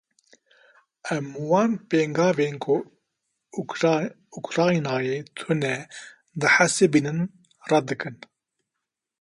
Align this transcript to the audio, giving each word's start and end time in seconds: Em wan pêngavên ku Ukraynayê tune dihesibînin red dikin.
Em 1.15 1.27
wan 1.49 1.71
pêngavên 1.89 2.55
ku 2.63 2.75
Ukraynayê 4.39 5.17
tune 5.37 5.73
dihesibînin 6.39 7.19
red 7.69 7.83
dikin. 7.89 8.15